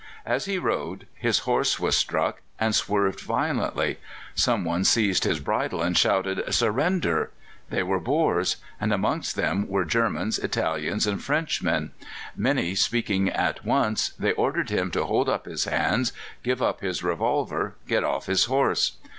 [0.25, 3.99] As he rode his horse was struck, and swerved violently;
[4.33, 7.29] some one seized his bridle and shouted "Surrender!"
[7.69, 11.91] They were Boers, and amongst them were Germans, Italians, and Frenchmen.
[12.35, 17.03] Many speaking at once, they ordered him to hold up his hands, give up his
[17.03, 18.93] revolver, get off his horse.